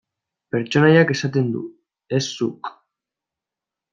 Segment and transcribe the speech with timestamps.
[0.53, 1.61] Pertsonaiak esaten du,
[2.19, 2.73] ez zuk.